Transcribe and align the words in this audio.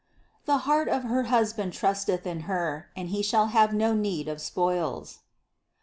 775. 0.47 0.47
"The 0.47 0.63
heart 0.65 0.87
of 0.89 1.07
her 1.13 1.23
husband 1.29 1.73
trusteth 1.73 2.25
in 2.25 2.39
Her, 2.49 2.89
and 2.95 3.09
he 3.09 3.21
shall 3.21 3.49
have 3.53 3.71
no 3.71 3.93
need 3.93 4.27
of 4.27 4.41
spoils." 4.41 5.19